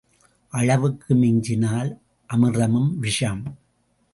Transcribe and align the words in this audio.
அளவுக்கு 0.53 1.15
மிஞ்சினால் 1.15 1.91
அமிர்தமும் 2.29 2.91
விஷம். 2.97 3.43